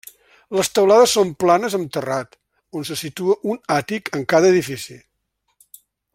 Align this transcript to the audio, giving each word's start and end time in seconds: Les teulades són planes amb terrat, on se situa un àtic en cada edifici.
Les 0.59 0.69
teulades 0.77 1.11
són 1.17 1.33
planes 1.43 1.75
amb 1.79 1.91
terrat, 1.97 2.33
on 2.79 2.87
se 2.91 2.97
situa 3.03 3.37
un 3.53 3.61
àtic 3.77 4.11
en 4.21 4.27
cada 4.35 4.51
edifici. 4.55 4.99